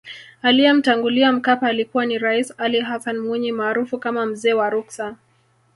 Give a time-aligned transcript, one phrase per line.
[0.41, 5.15] Aliyemtangulia Mkapa alikuwa ni Raisi Ali Hassan Mwinyi maarufu kama mzee wa ruksa